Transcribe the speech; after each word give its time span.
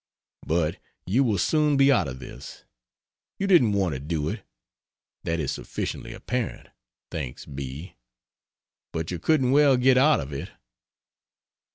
But 0.47 0.77
you 1.05 1.23
will 1.23 1.37
soon 1.37 1.77
be 1.77 1.91
out 1.91 2.07
of 2.07 2.17
this. 2.17 2.63
You 3.37 3.45
didn't 3.45 3.73
want 3.73 3.93
to 3.93 3.99
do 3.99 4.29
it 4.29 4.43
that 5.25 5.39
is 5.39 5.51
sufficiently 5.51 6.11
apparent, 6.11 6.69
thanks 7.11 7.45
be! 7.45 7.93
but 8.91 9.11
you 9.11 9.19
couldn't 9.19 9.51
well 9.51 9.77
get 9.77 9.99
out 9.99 10.19
of 10.19 10.33
it. 10.33 10.49